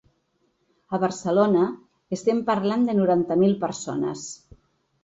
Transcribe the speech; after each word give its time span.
A 0.97 0.99
Barcelona, 1.03 1.67
estem 2.19 2.43
parlant 2.51 2.89
de 2.89 2.97
noranta 3.03 3.41
mil 3.45 3.57
persones. 3.67 4.27